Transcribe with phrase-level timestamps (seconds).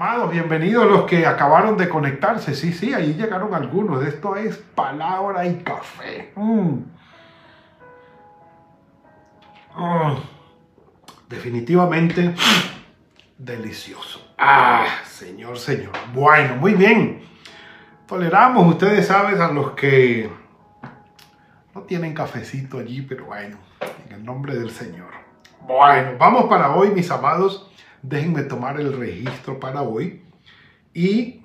[0.00, 2.54] Amados, bienvenidos los que acabaron de conectarse.
[2.54, 4.06] Sí, sí, ahí llegaron algunos.
[4.06, 6.30] Esto es palabra y café.
[6.36, 6.74] Mm.
[9.74, 10.14] Ah,
[11.28, 12.32] definitivamente
[13.36, 14.34] delicioso.
[14.38, 15.90] Ah, señor, señor.
[16.14, 17.20] Bueno, muy bien.
[18.06, 20.30] Toleramos, ustedes saben, a los que
[21.74, 23.58] no tienen cafecito allí, pero bueno,
[24.06, 25.10] en el nombre del Señor.
[25.62, 27.67] Bueno, vamos para hoy, mis amados
[28.02, 30.22] Déjenme tomar el registro para hoy.
[30.94, 31.42] Y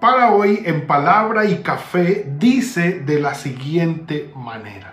[0.00, 4.92] para hoy, en palabra y café, dice de la siguiente manera.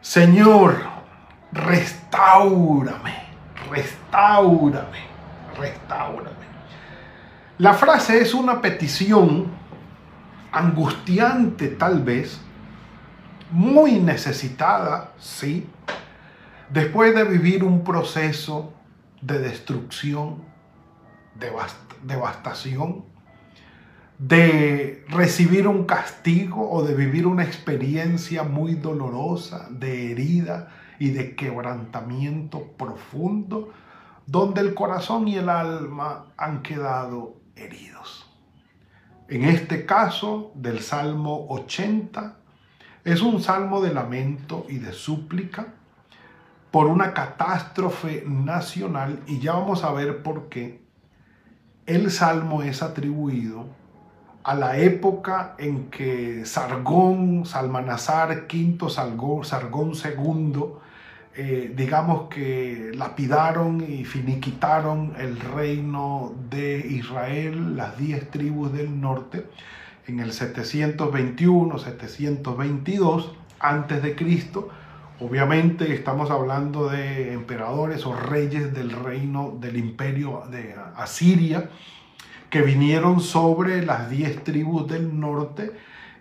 [0.00, 0.76] Señor,
[1.52, 3.14] restaurame,
[3.70, 5.00] restaurame,
[5.58, 6.48] restaurame.
[7.58, 9.46] La frase es una petición
[10.52, 12.40] angustiante tal vez,
[13.50, 15.68] muy necesitada, sí,
[16.70, 18.72] después de vivir un proceso
[19.20, 20.42] de destrucción,
[22.02, 23.04] devastación,
[24.18, 31.36] de recibir un castigo o de vivir una experiencia muy dolorosa, de herida y de
[31.36, 33.72] quebrantamiento profundo,
[34.26, 38.26] donde el corazón y el alma han quedado heridos.
[39.28, 42.36] En este caso del Salmo 80,
[43.04, 45.74] es un salmo de lamento y de súplica
[46.70, 50.80] por una catástrofe nacional y ya vamos a ver por qué
[51.86, 53.66] el salmo es atribuido
[54.44, 60.64] a la época en que Sargón, Salmanazar V, Sargón, II,
[61.34, 69.46] eh, digamos que lapidaron y finiquitaron el reino de Israel, las diez tribus del norte,
[70.06, 74.70] en el 721, 722 antes de Cristo,
[75.20, 81.70] Obviamente estamos hablando de emperadores o reyes del reino del imperio de Asiria
[82.50, 85.72] que vinieron sobre las diez tribus del norte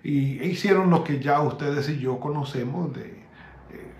[0.03, 3.93] y e hicieron lo que ya ustedes y yo conocemos de eh,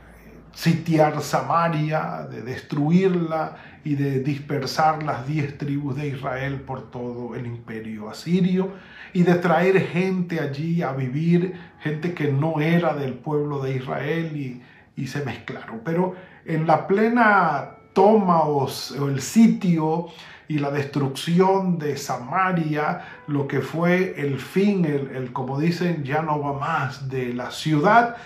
[0.52, 7.46] sitiar Samaria, de destruirla y de dispersar las diez tribus de Israel por todo el
[7.46, 8.72] imperio asirio
[9.14, 14.36] y de traer gente allí a vivir, gente que no era del pueblo de Israel
[14.36, 14.64] y
[14.98, 15.82] y se mezclaron.
[15.86, 18.68] Pero en la plena toma o,
[19.08, 20.08] el sitio
[20.50, 26.40] y la destrucción de Samaria, lo que fue el fin, el, como dicen, ya no
[26.40, 28.18] va más de la ciudad,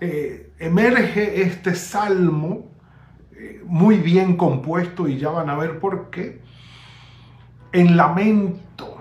[0.00, 2.70] eh, emerge este salmo
[3.32, 6.40] eh, muy bien compuesto y ya van a ver por qué,
[7.72, 8.96] en lamento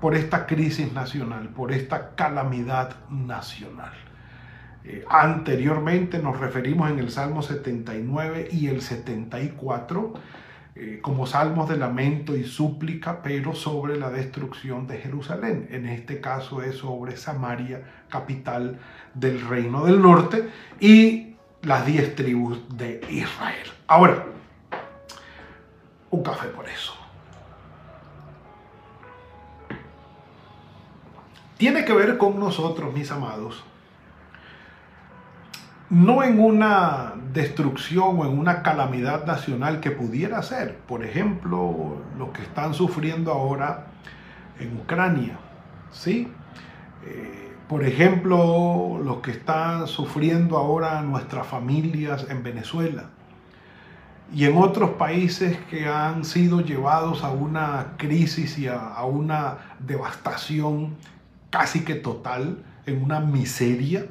[0.00, 4.09] por esta crisis nacional, por esta calamidad nacional.
[4.84, 10.14] Eh, anteriormente nos referimos en el Salmo 79 y el 74
[10.82, 15.68] eh, como salmos de lamento y súplica, pero sobre la destrucción de Jerusalén.
[15.70, 18.78] En este caso es sobre Samaria, capital
[19.12, 20.48] del reino del norte,
[20.78, 23.66] y las diez tribus de Israel.
[23.88, 24.24] Ahora,
[26.10, 26.94] un café por eso.
[31.58, 33.64] Tiene que ver con nosotros, mis amados,
[35.90, 42.32] no en una destrucción o en una calamidad nacional que pudiera ser, por ejemplo, lo
[42.32, 43.88] que están sufriendo ahora
[44.60, 45.38] en Ucrania,
[45.90, 46.28] ¿sí?
[47.04, 53.06] Eh, por ejemplo, lo que están sufriendo ahora nuestras familias en Venezuela
[54.32, 60.94] y en otros países que han sido llevados a una crisis y a una devastación
[61.50, 64.06] casi que total, en una miseria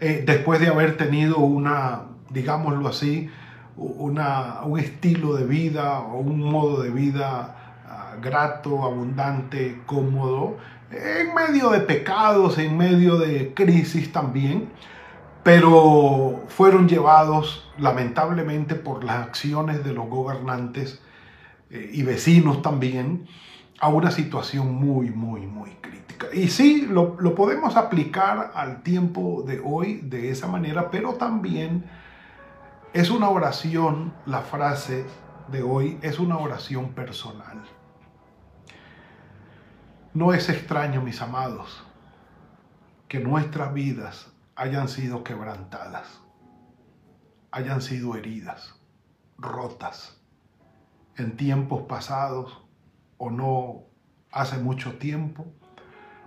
[0.00, 3.30] eh, después de haber tenido una, digámoslo así,
[3.76, 10.56] una, un estilo de vida o un modo de vida ah, grato, abundante, cómodo,
[10.90, 14.70] en medio de pecados, en medio de crisis también,
[15.42, 21.00] pero fueron llevados lamentablemente por las acciones de los gobernantes
[21.70, 23.26] eh, y vecinos también
[23.80, 26.05] a una situación muy, muy, muy crítica.
[26.32, 31.84] Y sí, lo, podemos aplicar al tiempo de hoy de esa manera, pero también
[32.92, 35.04] es una oración la frase
[35.48, 37.62] de hoy es una oración personal.
[40.14, 41.84] No es extraño, mis amados,
[43.08, 46.20] que nuestras vidas hayan sido quebrantadas,
[47.50, 48.74] hayan sido heridas,
[49.36, 50.20] rotas,
[51.16, 52.62] en tiempos pasados
[53.18, 53.84] o no
[54.32, 55.46] hace mucho tiempo,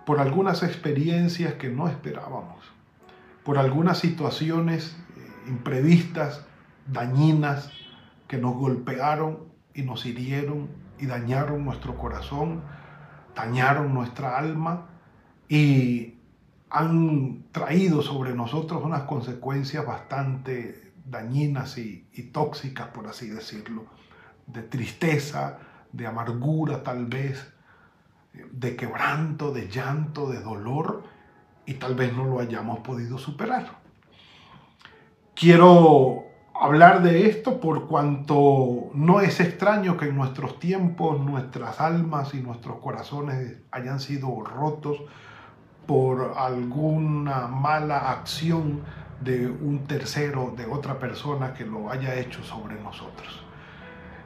[0.09, 2.65] por algunas experiencias que no esperábamos,
[3.43, 6.47] por algunas situaciones eh, imprevistas,
[6.87, 7.69] dañinas,
[8.27, 9.37] que nos golpearon
[9.71, 10.67] y nos hirieron
[10.97, 12.63] y dañaron nuestro corazón,
[13.35, 14.87] dañaron nuestra alma
[15.47, 16.15] y
[16.71, 23.85] han traído sobre nosotros unas consecuencias bastante dañinas y, tóxicas, por así decirlo,
[24.47, 25.59] de tristeza,
[25.93, 27.53] de amargura tal vez,
[28.33, 31.03] de quebranto, de llanto, de dolor,
[31.65, 33.79] y tal vez no lo hayamos podido superar.
[35.35, 36.23] Quiero
[36.59, 42.41] hablar de esto por cuanto no es extraño que en nuestros tiempos nuestras almas y
[42.41, 44.97] nuestros corazones hayan sido rotos
[45.85, 48.81] por alguna mala acción
[49.21, 53.45] de un tercero, de otra persona que lo haya hecho sobre nosotros.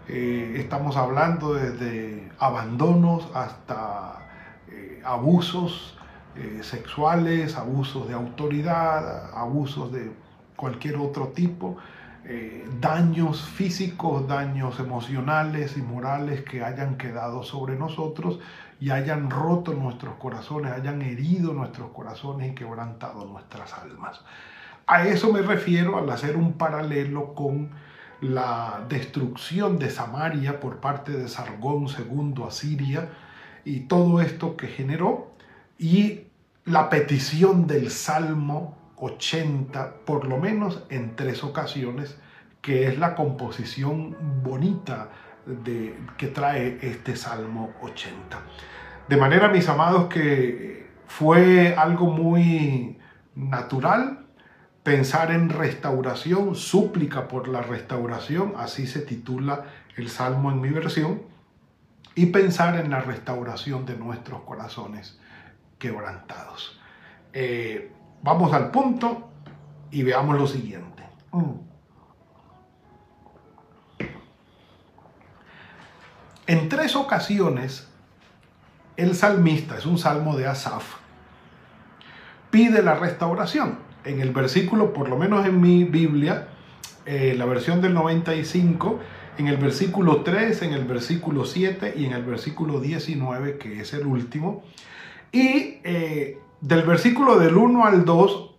[0.08, 4.20] Eh, estamos hablando desde abandonos hasta
[4.70, 5.98] eh, abusos
[6.36, 10.12] eh, sexuales, abusos de autoridad, abusos de
[10.56, 11.78] cualquier otro tipo
[12.80, 18.40] daños físicos, daños emocionales y morales que hayan quedado sobre nosotros
[18.80, 24.22] y hayan roto nuestros corazones, hayan herido nuestros corazones y quebrantado nuestras almas.
[24.88, 27.72] A eso me refiero al hacer un paralelo con
[28.24, 33.10] la destrucción de Samaria por parte de Sargón II a Siria
[33.66, 35.34] y todo esto que generó
[35.78, 36.22] y
[36.66, 42.18] la petición del Salmo 80, por lo menos en tres ocasiones,
[42.62, 45.10] que es la composición bonita
[45.46, 48.40] de, que trae este Salmo 80.
[49.10, 52.98] De manera, mis amados, que fue algo muy
[53.36, 54.23] natural
[54.84, 59.66] pensar en restauración, súplica por la restauración, así se titula
[59.96, 61.22] el Salmo en mi versión,
[62.16, 65.20] y pensar en la restauración de nuestros corazones
[65.80, 66.80] quebrantados.
[67.34, 67.92] Eh,
[68.24, 69.30] Vamos al punto
[69.92, 71.04] y veamos lo siguiente.
[71.34, 71.52] Mm.
[76.48, 77.90] En tres ocasiones,
[78.96, 80.96] el salmista, es un salmo de Asaf,
[82.50, 83.78] pide la restauración.
[84.06, 86.48] En el versículo, por lo menos en mi Biblia,
[87.06, 89.00] eh, la versión del 95,
[89.38, 93.94] en el versículo 3, en el versículo 7 y en el versículo 19, que es
[93.94, 94.64] el último.
[95.32, 98.56] Y eh, del versículo del 1 al 2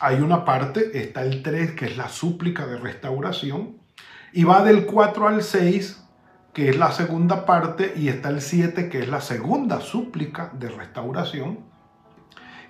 [0.00, 3.78] hay una parte, está el 3 que es la súplica de restauración,
[4.32, 6.04] y va del 4 al 6
[6.52, 10.68] que es la segunda parte, y está el 7 que es la segunda súplica de
[10.68, 11.60] restauración,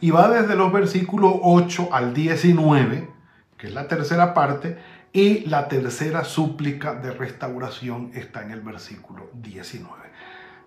[0.00, 3.08] y va desde los versículos 8 al 19,
[3.56, 4.78] que es la tercera parte,
[5.12, 9.94] y la tercera súplica de restauración está en el versículo 19.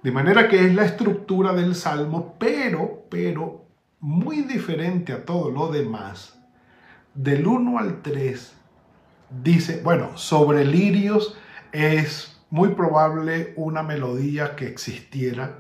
[0.04, 3.66] De manera que es la estructura del salmo, pero, pero
[4.00, 6.40] muy diferente a todo lo demás,
[7.14, 8.54] del 1 al 3
[9.44, 11.38] dice, bueno, sobre lirios
[11.72, 15.60] es muy probable una melodía que existiera,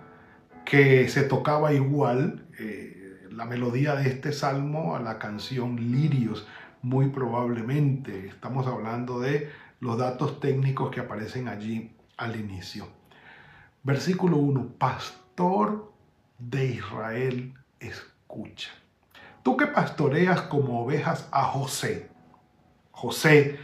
[0.65, 3.00] que se tocaba igual, eh,
[3.31, 6.47] la melodía de este salmo a la canción Lirios,
[6.81, 8.27] muy probablemente.
[8.27, 12.87] Estamos hablando de los datos técnicos que aparecen allí al inicio.
[13.83, 15.91] Versículo 1, pastor
[16.37, 18.69] de Israel es escucha.
[19.43, 22.09] Tú que pastoreas como ovejas a José,
[22.91, 23.59] José,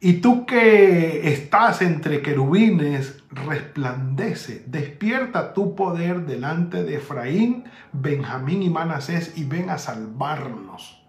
[0.00, 8.70] y tú que estás entre querubines, resplandece, despierta tu poder delante de Efraín, Benjamín y
[8.70, 11.02] Manasés y ven a salvarnos.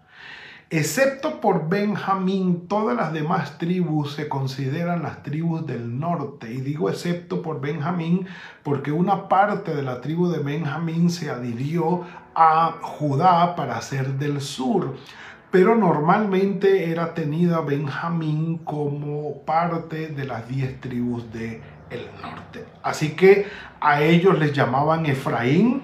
[0.72, 6.52] Excepto por Benjamín, todas las demás tribus se consideran las tribus del norte.
[6.52, 8.26] Y digo excepto por Benjamín
[8.62, 12.04] porque una parte de la tribu de Benjamín se adhirió
[12.36, 14.94] a Judá para ser del sur.
[15.50, 22.64] Pero normalmente era tenida Benjamín como parte de las diez tribus del el norte.
[22.82, 23.46] Así que
[23.80, 25.82] a ellos les llamaban Efraín.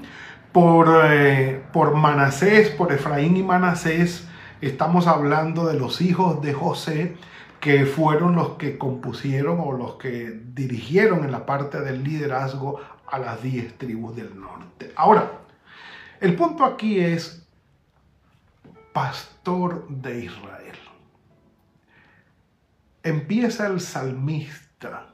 [0.52, 4.26] Por, eh, por Manasés, por Efraín y Manasés,
[4.62, 7.16] Estamos hablando de los hijos de José
[7.60, 13.18] que fueron los que compusieron o los que dirigieron en la parte del liderazgo a
[13.18, 14.92] las diez tribus del norte.
[14.96, 15.30] Ahora,
[16.22, 17.45] el punto aquí es
[18.96, 20.78] pastor de Israel.
[23.02, 25.08] Empieza el salmista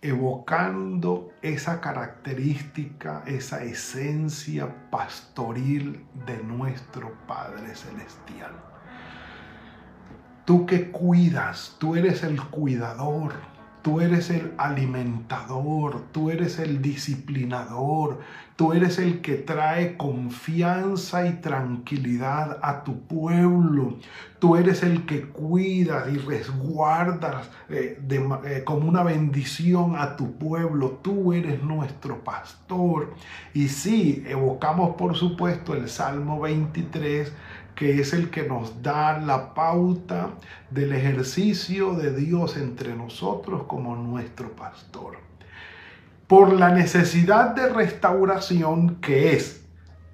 [0.00, 8.52] evocando esa característica, esa esencia pastoril de nuestro Padre Celestial.
[10.46, 13.34] Tú que cuidas, tú eres el cuidador,
[13.82, 18.20] tú eres el alimentador, tú eres el disciplinador,
[18.56, 23.98] Tú eres el que trae confianza y tranquilidad a tu pueblo.
[24.38, 31.00] Tú eres el que cuidas y resguardas eh, eh, como una bendición a tu pueblo.
[31.02, 33.12] Tú eres nuestro pastor.
[33.54, 37.32] Y sí, evocamos por supuesto el Salmo 23
[37.74, 40.30] que es el que nos da la pauta
[40.70, 45.33] del ejercicio de Dios entre nosotros como nuestro pastor
[46.26, 49.64] por la necesidad de restauración que es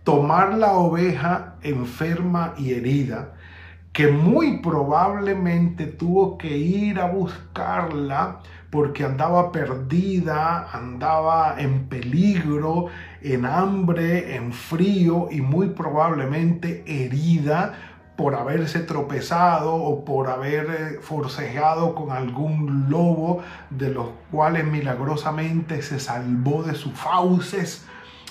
[0.04, 3.34] tomar la oveja enferma y herida,
[3.92, 8.40] que muy probablemente tuvo que ir a buscarla
[8.70, 12.86] porque andaba perdida, andaba en peligro,
[13.20, 17.89] en hambre, en frío y muy probablemente herida
[18.20, 25.80] por haberse tropezado o por haber eh, forcejeado con algún lobo de los cuales milagrosamente
[25.80, 27.86] se salvó de sus fauces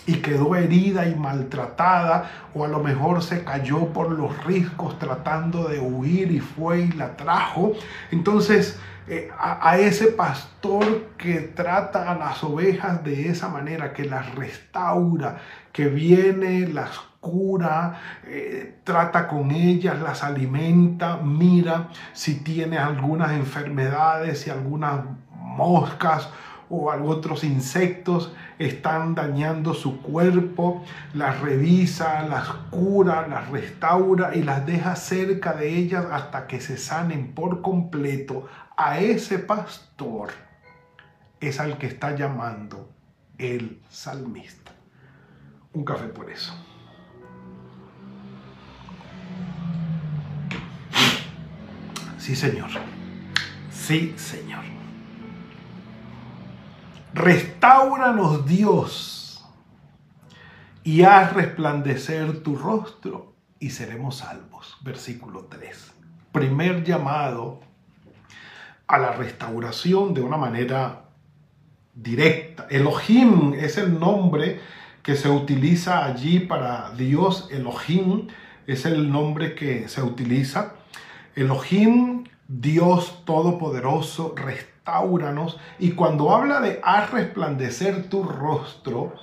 [0.09, 5.67] y quedó herida y maltratada o a lo mejor se cayó por los riscos tratando
[5.67, 7.73] de huir y fue y la trajo.
[8.09, 14.33] Entonces eh, a, ese pastor que trata a las ovejas de esa manera, que las
[14.33, 15.37] restaura,
[15.71, 24.41] que viene, las cura, eh, trata con ellas, las alimenta, mira si tiene algunas enfermedades,
[24.41, 25.01] si algunas
[25.35, 26.29] moscas
[26.69, 30.83] o otros insectos están dañando su cuerpo,
[31.13, 36.77] las revisa, las cura, las restaura y las deja cerca de ellas hasta que se
[36.77, 38.47] sanen por completo.
[38.77, 40.29] A ese pastor
[41.39, 42.89] es al que está llamando
[43.37, 44.71] el salmista.
[45.73, 46.53] Un café por eso.
[52.17, 52.69] Sí, Señor.
[53.71, 54.78] Sí, Señor.
[57.13, 59.43] Restauranos, Dios,
[60.83, 64.77] y haz resplandecer tu rostro y seremos salvos.
[64.81, 65.91] Versículo 3.
[66.31, 67.61] Primer llamado
[68.87, 71.05] a la restauración de una manera
[71.95, 72.67] directa.
[72.69, 74.61] Elohim es el nombre
[75.01, 77.49] que se utiliza allí para Dios.
[77.51, 78.27] Elohim
[78.67, 80.73] es el nombre que se utiliza
[81.35, 84.35] Elohim, Dios Todopoderoso,
[85.79, 89.13] Y cuando habla de haz resplandecer tu rostro,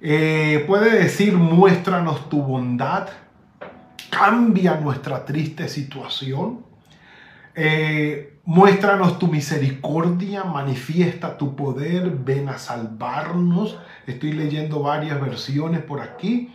[0.00, 3.08] eh, puede decir muéstranos tu bondad,
[4.10, 6.64] cambia nuestra triste situación,
[7.54, 13.78] eh, muéstranos tu misericordia, manifiesta tu poder, ven a salvarnos.
[14.06, 16.52] Estoy leyendo varias versiones por aquí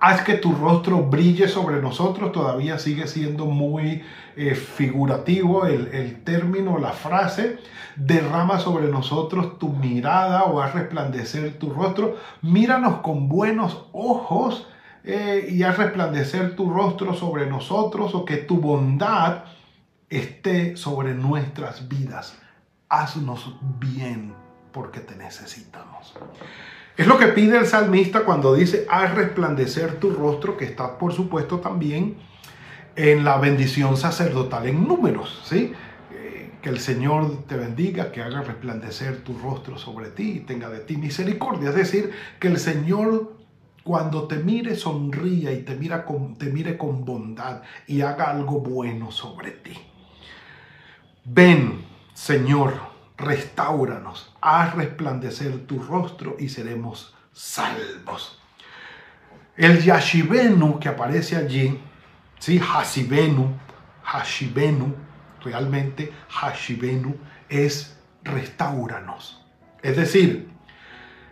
[0.00, 4.02] haz que tu rostro brille sobre nosotros, todavía sigue siendo muy
[4.36, 7.58] eh, figurativo el, el, término, la frase,
[7.96, 14.66] derrama sobre nosotros tu mirada o haz resplandecer tu rostro, míranos con buenos ojos
[15.04, 19.44] eh, y haz resplandecer tu rostro sobre nosotros o que tu bondad
[20.10, 22.38] esté sobre nuestras vidas.
[22.88, 24.34] Haznos bien
[24.72, 26.14] porque te necesitamos.
[26.98, 31.12] Es lo que pide el salmista cuando dice, haz resplandecer tu rostro, que está por
[31.12, 32.16] supuesto también
[32.96, 35.72] en la bendición sacerdotal en números, ¿sí?
[36.12, 40.68] Eh, que el Señor te bendiga, que haga resplandecer tu rostro sobre ti y tenga
[40.68, 41.68] de ti misericordia.
[41.68, 43.32] Es decir, que el Señor
[43.84, 49.52] cuando te mire sonría y te, te mire con bondad y haga algo bueno sobre
[49.52, 49.78] ti.
[51.24, 52.74] Ven, Señor,
[53.16, 58.40] restauranos, haz resplandecer tu rostro y seremos salvos.
[59.56, 61.80] El Yashibenu que aparece allí,
[62.38, 62.60] ¿sí?
[62.60, 63.58] Hasibenu,
[64.02, 64.94] Hashibenu,
[65.42, 67.16] realmente Hashibenu
[67.48, 69.44] es restauranos.
[69.82, 70.48] Es decir,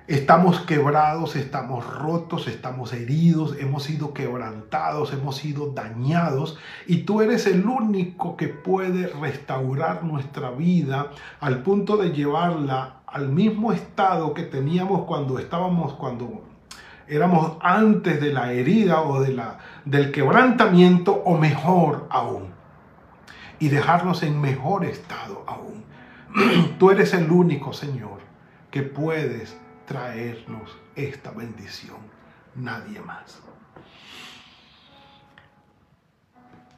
[0.09, 7.49] Estamos quebrados, estamos rotos, estamos heridos, hemos sido quebrantados, hemos sido dañados y tú eres
[7.49, 11.11] el único que puede restaurar nuestra vida
[11.41, 16.45] al punto de llevarla al mismo estado que teníamos cuando estábamos, cuando
[17.09, 22.55] éramos antes de la herida o de la, del quebrantamiento o mejor aún.
[23.59, 25.85] Y dejarnos en mejor estado aún.
[26.79, 28.21] Tú eres el único, Señor,
[28.71, 31.99] que puedes traernos esta bendición,
[32.55, 33.41] nadie más.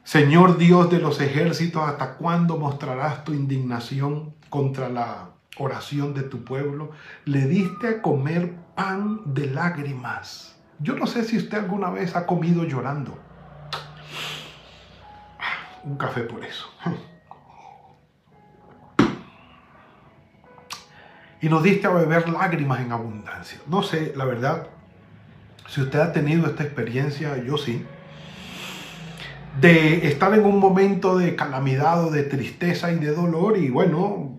[0.03, 6.43] Señor Dios de los ejércitos, ¿hasta cuándo mostrarás tu indignación contra la oración de tu
[6.43, 6.91] pueblo,
[7.25, 10.57] le diste a comer pan de lágrimas.
[10.79, 13.17] Yo no sé si usted alguna vez ha comido llorando.
[15.83, 16.67] Un café por eso.
[21.41, 23.59] Y nos diste a beber lágrimas en abundancia.
[23.67, 24.67] No sé, la verdad,
[25.67, 27.85] si usted ha tenido esta experiencia, yo sí
[29.59, 34.37] de estar en un momento de calamidad o de tristeza y de dolor y bueno,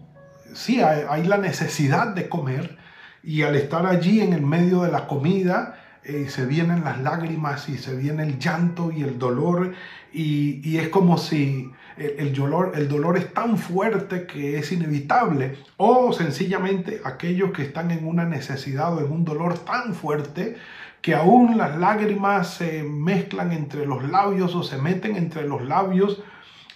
[0.54, 2.78] sí, hay, la necesidad de comer
[3.22, 7.68] y al estar allí en el medio de la comida, eh, se vienen las lágrimas
[7.68, 9.74] y se viene el llanto y el dolor
[10.12, 16.12] y, es como si el, dolor, el dolor es tan fuerte que es inevitable o
[16.12, 20.56] sencillamente aquellos que están en una necesidad o en un dolor tan fuerte
[21.02, 26.22] que aún las lágrimas se mezclan entre los labios o se meten entre los labios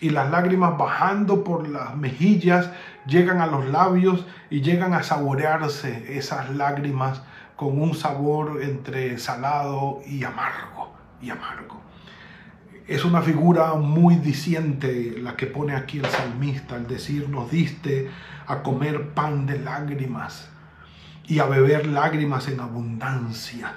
[0.01, 2.71] y las lágrimas bajando por las mejillas
[3.07, 7.23] llegan a los labios y llegan a saborearse esas lágrimas
[7.57, 11.84] con un sabor entre salado y amargo y amargo.
[12.87, 18.11] Es una figura muy diciente la que pone aquí el salmista al decir nos diste
[18.47, 20.51] a comer pan de lágrimas
[21.27, 23.77] y a beber lágrimas en abundancia.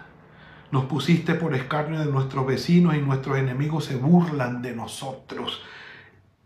[0.71, 5.63] Nos pusiste por escarnio de nuestros vecinos y nuestros enemigos se burlan de nosotros.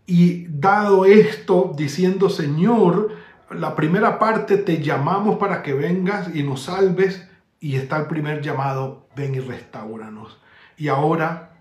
[0.06, 3.10] Y dado esto, diciendo, Señor,
[3.50, 7.28] la primera parte te llamamos para que vengas y nos salves.
[7.58, 10.40] Y está el primer llamado, ven y restauranos.
[10.76, 11.51] Y ahora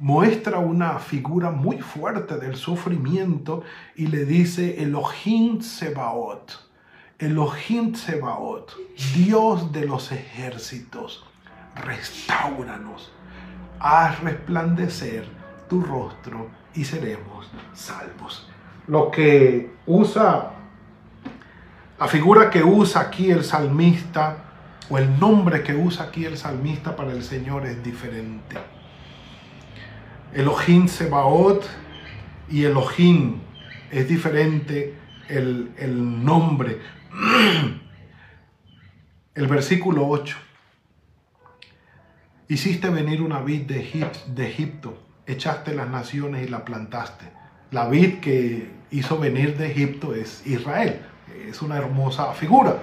[0.00, 3.62] muestra una figura muy fuerte del sufrimiento
[3.94, 6.68] y le dice Elohim Sebaot.
[7.18, 8.74] Elohim Sebaot,
[9.14, 11.26] Dios de los ejércitos
[11.84, 13.12] restauranos,
[13.78, 15.28] haz resplandecer
[15.68, 18.48] tu rostro y seremos salvos.
[18.86, 20.52] Lo que usa,
[21.98, 24.44] la figura que usa aquí el salmista,
[24.88, 28.79] o el nombre que usa aquí el salmista para el Señor es diferente.
[30.34, 31.64] Elohim Sebaot
[32.48, 33.40] y Elohim
[33.90, 34.94] es diferente
[35.28, 36.78] el, el nombre.
[39.32, 40.36] El versículo 8
[42.50, 47.26] Hiciste venir una vid de, Egipto, echaste las naciones y la plantaste.
[47.70, 51.00] La vid que hizo venir de Egipto es Israel.
[51.46, 52.82] Es una hermosa figura.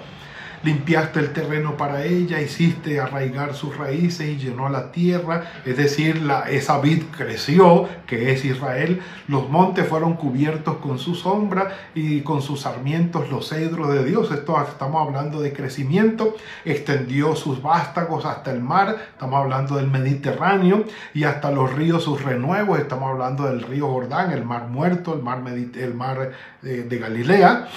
[0.63, 6.21] Limpiaste el terreno para ella, hiciste arraigar sus raíces y llenó la tierra, es decir,
[6.21, 9.01] la, esa vid creció, que es Israel.
[9.27, 14.31] Los montes fueron cubiertos con su sombra y con sus sarmientos los cedros de Dios.
[14.31, 16.35] Esto estamos hablando de crecimiento.
[16.65, 22.23] Extendió sus vástagos hasta el mar, estamos hablando del Mediterráneo, y hasta los ríos sus
[22.23, 26.97] renuevos, estamos hablando del río Jordán, el mar muerto, el mar, el mar de, de
[26.97, 27.67] Galilea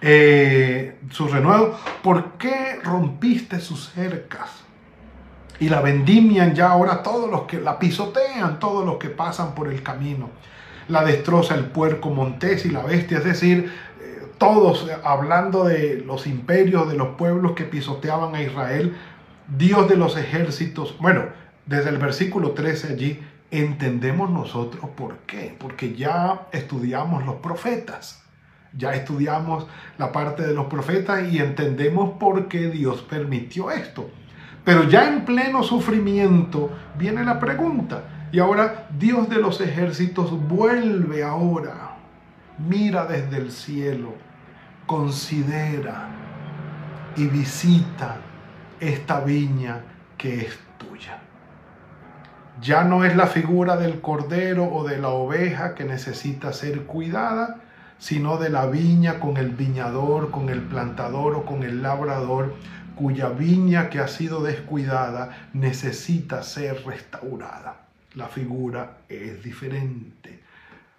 [0.00, 1.78] eh, su renuevo.
[2.02, 4.50] ¿Por qué rompiste sus cercas?
[5.60, 9.68] Y la vendimian ya ahora todos los que la pisotean, todos los que pasan por
[9.68, 10.30] el camino.
[10.86, 16.26] La destroza el puerco montés y la bestia, es decir, eh, todos hablando de los
[16.26, 18.96] imperios, de los pueblos que pisoteaban a Israel,
[19.48, 20.96] Dios de los ejércitos.
[20.98, 21.24] Bueno,
[21.66, 28.22] desde el versículo 13 allí entendemos nosotros por qué, porque ya estudiamos los profetas.
[28.76, 34.10] Ya estudiamos la parte de los profetas y entendemos por qué Dios permitió esto.
[34.64, 38.02] Pero ya en pleno sufrimiento viene la pregunta.
[38.30, 41.96] Y ahora Dios de los ejércitos vuelve ahora,
[42.58, 44.14] mira desde el cielo,
[44.86, 46.08] considera
[47.16, 48.18] y visita
[48.80, 49.80] esta viña
[50.18, 51.18] que es tuya.
[52.60, 57.60] Ya no es la figura del cordero o de la oveja que necesita ser cuidada,
[57.98, 62.54] sino de la viña con el viñador, con el plantador o con el labrador,
[62.94, 67.86] cuya viña que ha sido descuidada necesita ser restaurada.
[68.14, 70.42] La figura es diferente.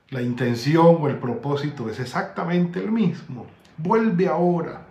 [0.10, 3.46] La intención o el propósito es exactamente el mismo.
[3.78, 4.82] Vuelve ahora.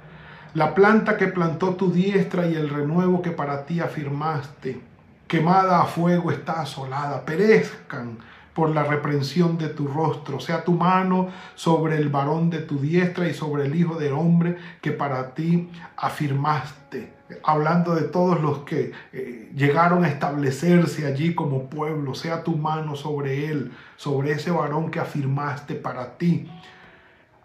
[0.54, 4.80] La planta que plantó tu diestra y el renuevo que para ti afirmaste,
[5.26, 8.18] quemada a fuego está asolada, perezcan
[8.58, 13.28] por la reprensión de tu rostro, sea tu mano sobre el varón de tu diestra
[13.28, 17.14] y sobre el hijo del hombre que para ti afirmaste.
[17.44, 22.96] Hablando de todos los que eh, llegaron a establecerse allí como pueblo, sea tu mano
[22.96, 26.50] sobre él, sobre ese varón que afirmaste para ti.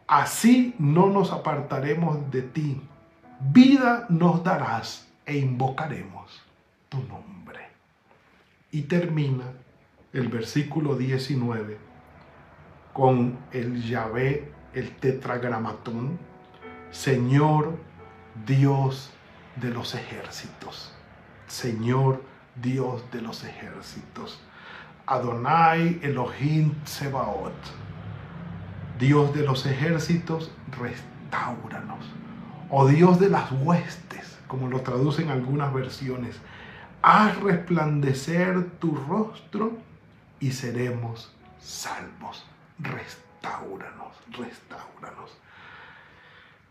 [0.07, 2.81] Así no nos apartaremos de ti.
[3.39, 6.41] Vida nos darás e invocaremos
[6.89, 7.59] tu nombre.
[8.71, 9.43] Y termina
[10.13, 11.77] el versículo 19
[12.93, 16.19] con el Yahvé, el tetragramatón,
[16.91, 17.75] Señor
[18.45, 19.11] Dios
[19.55, 20.93] de los ejércitos.
[21.47, 22.23] Señor
[22.61, 24.39] Dios de los ejércitos.
[25.07, 27.53] Adonai Elohim Sebaot.
[28.99, 32.05] Dios de los ejércitos, restauranos.
[32.69, 36.39] O Dios de las huestes, como lo traducen algunas versiones.
[37.01, 39.77] Haz resplandecer tu rostro
[40.43, 42.45] y seremos salvos.
[42.77, 45.31] Restauranos, restauranos.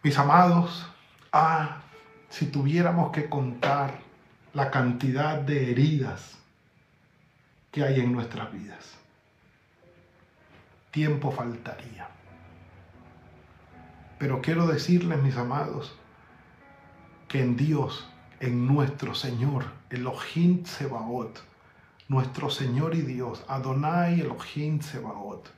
[0.03, 0.87] Mis amados,
[1.33, 1.81] ah,
[2.29, 3.99] si tuviéramos que contar
[4.53, 6.37] la cantidad de heridas
[7.71, 8.93] que hay en nuestras vidas,
[10.91, 12.09] tiempo faltaría.
[14.19, 15.97] Pero quiero decirles, mis amados,
[17.27, 18.07] que en Dios,
[18.41, 21.52] en nuestro Señor, Elohim Sebaot,
[22.13, 25.49] nuestro Señor y Dios, Adonai Elohim Sebaot,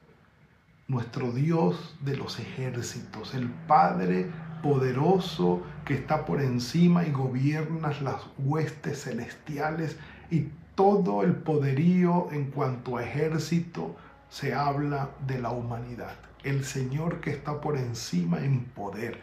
[0.86, 4.30] nuestro Dios de los ejércitos, el Padre
[4.62, 9.96] poderoso que está por encima y gobierna las huestes celestiales
[10.30, 13.96] y todo el poderío en cuanto a ejército
[14.28, 16.14] se habla de la humanidad.
[16.44, 19.20] El Señor que está por encima en poder.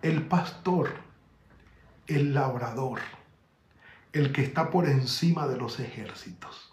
[0.00, 0.90] El pastor,
[2.06, 3.00] el labrador,
[4.12, 6.67] el que está por encima de los ejércitos.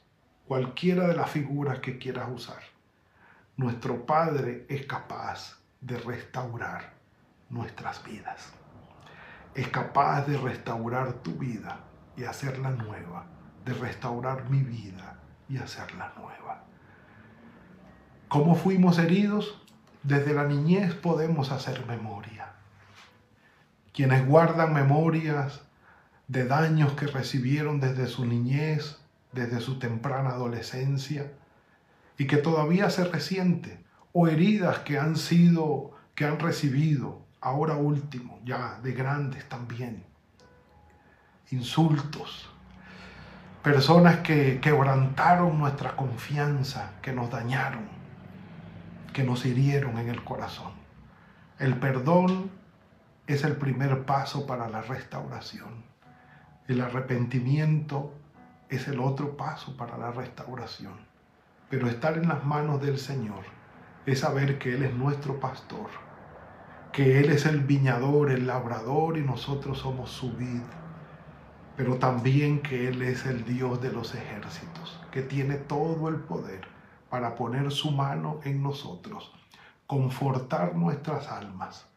[0.48, 2.62] Cualquiera de las figuras que quieras usar
[3.58, 6.94] nuestro Padre es capaz de restaurar
[7.50, 8.52] nuestras vidas.
[9.54, 11.80] Es capaz de restaurar tu vida
[12.18, 13.28] y hacerla nueva,
[13.64, 16.66] de restaurar mi vida y hacerla nueva.
[18.28, 19.62] ¿Cómo fuimos heridos?
[20.04, 22.52] Desde la niñez podemos hacer memoria.
[23.94, 25.62] Quienes guardan memorias
[26.28, 29.00] de daños que recibieron desde su niñez,
[29.36, 31.32] desde su temprana adolescencia,
[32.18, 38.40] y que todavía se resiente, o heridas que han sido, que han recibido, ahora último,
[38.46, 40.06] ya de grandes también,
[41.52, 42.50] insultos,
[43.62, 47.88] personas que quebrantaron nuestra confianza, que nos dañaron,
[49.12, 50.72] que nos hirieron en el corazón.
[51.60, 52.52] El perdón
[53.28, 55.84] es el primer paso para la restauración.
[56.68, 58.14] El arrepentimiento
[58.70, 60.94] es el otro paso para la restauración.
[61.70, 63.44] Pero estar en las manos del Señor
[64.06, 65.90] es saber que Él es nuestro pastor,
[66.92, 70.62] que Él es el viñador, el labrador y nosotros somos su vid,
[71.76, 76.68] pero también que Él es el Dios de los ejércitos, que tiene todo el poder
[77.10, 79.34] para poner su mano en nosotros,
[79.88, 81.88] confortar nuestras almas,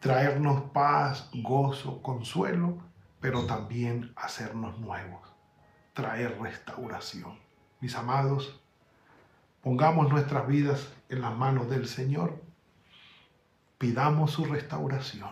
[0.00, 2.78] traernos paz, gozo, consuelo,
[3.20, 5.31] pero también hacernos nuevos,
[5.94, 7.38] traer restauración.
[7.80, 8.62] Mis amados,
[9.62, 12.42] Pongamos nuestras vidas en las manos del Señor,
[13.78, 15.30] pidamos su restauración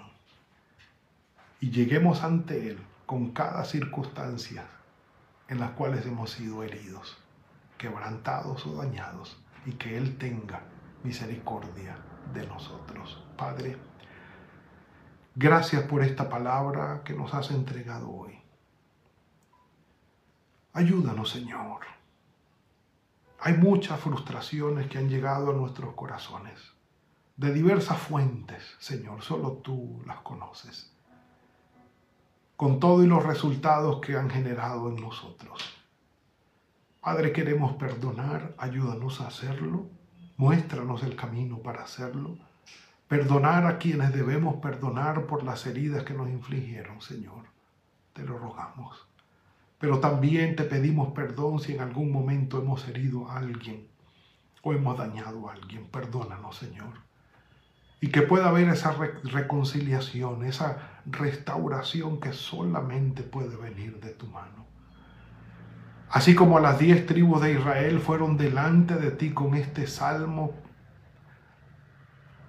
[1.59, 4.65] y lleguemos ante Él con cada circunstancia
[5.49, 7.19] en las cuales hemos sido heridos,
[7.77, 10.61] quebrantados o dañados, y que Él tenga
[11.03, 11.97] misericordia
[12.33, 13.21] de nosotros.
[13.37, 13.77] Padre,
[15.35, 18.40] gracias por esta palabra que nos has entregado hoy.
[20.73, 21.81] Ayúdanos, Señor
[23.43, 26.61] hay muchas frustraciones que han llegado a nuestros corazones,
[27.37, 30.93] de diversas fuentes, Señor, solo tú las conoces,
[32.57, 35.75] con todo y los resultados que han generado en nosotros.
[37.01, 39.87] Padre, queremos perdonar, ayúdanos a hacerlo,
[40.37, 42.37] muéstranos el camino para hacerlo,
[43.09, 47.47] perdonar a quienes debemos perdonar por las heridas que nos infligieron, Señor,
[48.13, 49.10] te lo rogamos.
[49.81, 53.89] Pero también te pedimos perdón si en algún momento hemos herido a alguien
[54.63, 55.87] o hemos dañado a alguien.
[55.87, 56.93] Perdónanos, Señor.
[57.99, 64.67] Y que pueda haber esa reconciliación, esa restauración que solamente puede venir de tu mano.
[66.11, 70.53] Así como las diez tribus de Israel fueron delante de ti con este salmo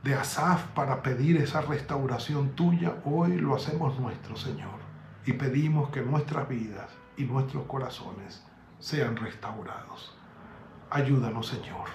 [0.04, 4.82] de Asaf para pedir esa restauración tuya, hoy lo hacemos nuestro, Señor.
[5.26, 8.43] Y pedimos que nuestras vidas y nuestros corazones
[8.80, 10.15] sean restaurados.
[10.89, 11.88] Ayúdanos, Señor.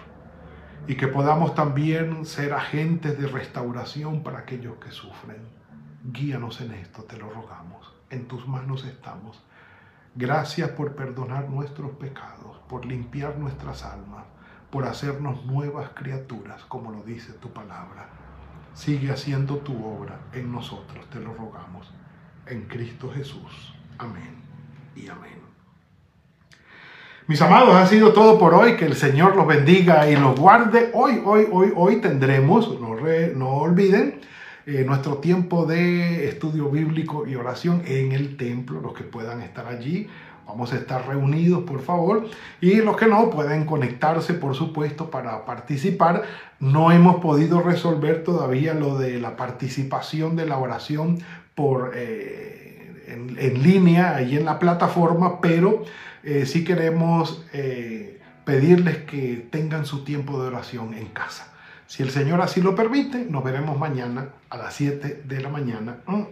[0.87, 5.48] Y que podamos también ser agentes de restauración para aquellos que sufren.
[6.05, 7.92] Guíanos en esto, te lo rogamos.
[8.11, 9.42] En tus manos estamos.
[10.14, 14.24] Gracias por perdonar nuestros pecados, por limpiar nuestras almas,
[14.70, 18.09] por hacernos nuevas criaturas, como lo dice tu palabra.
[18.72, 21.92] Sigue haciendo tu obra en nosotros, te lo rogamos.
[22.46, 23.74] En Cristo Jesús.
[23.98, 24.45] Amén
[24.96, 25.37] y amén.
[27.28, 28.76] Mis amados, ha sido todo por hoy.
[28.76, 30.90] Que el Señor los bendiga y los guarde.
[30.94, 34.20] Hoy, hoy, hoy, hoy tendremos, no, olviden,
[34.64, 39.66] eh, nuestro tiempo de estudio bíblico y oración en el templo, los que puedan estar
[39.66, 40.09] allí.
[40.46, 42.28] Vamos a estar reunidos, por favor.
[42.61, 46.22] Y los que no pueden conectarse, por supuesto, para participar.
[46.61, 51.18] No hemos podido resolver todavía lo de la participación de la oración
[51.56, 52.65] por, eh,
[53.07, 55.85] en, línea, ahí en la plataforma, pero
[56.23, 61.53] eh, sí queremos eh, pedirles que tengan su tiempo de oración en casa.
[61.87, 65.99] Si el Señor así lo permite, nos veremos mañana a las 7 de la mañana.
[66.07, 66.23] Mm.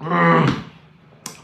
[0.00, 0.70] Mm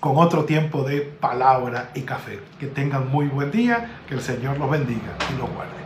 [0.00, 2.38] con otro tiempo de palabra y café.
[2.60, 5.85] Que tengan muy buen día, que el Señor los bendiga y los guarde.